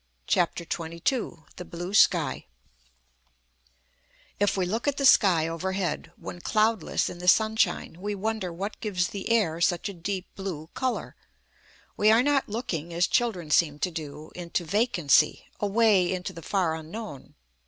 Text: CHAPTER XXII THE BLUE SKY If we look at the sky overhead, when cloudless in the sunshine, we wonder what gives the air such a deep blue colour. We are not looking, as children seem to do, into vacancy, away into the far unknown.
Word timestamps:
CHAPTER 0.25 0.63
XXII 0.63 1.43
THE 1.57 1.63
BLUE 1.63 1.93
SKY 1.93 2.47
If 4.39 4.57
we 4.57 4.65
look 4.65 4.87
at 4.87 4.97
the 4.97 5.05
sky 5.05 5.47
overhead, 5.47 6.11
when 6.15 6.41
cloudless 6.41 7.07
in 7.07 7.19
the 7.19 7.27
sunshine, 7.27 7.97
we 8.01 8.15
wonder 8.15 8.51
what 8.51 8.79
gives 8.79 9.09
the 9.09 9.29
air 9.29 9.61
such 9.61 9.89
a 9.89 9.93
deep 9.93 10.25
blue 10.35 10.71
colour. 10.73 11.15
We 11.97 12.09
are 12.09 12.23
not 12.23 12.49
looking, 12.49 12.91
as 12.95 13.05
children 13.05 13.51
seem 13.51 13.77
to 13.77 13.91
do, 13.91 14.31
into 14.33 14.65
vacancy, 14.65 15.45
away 15.59 16.11
into 16.11 16.33
the 16.33 16.41
far 16.41 16.73
unknown. 16.73 17.35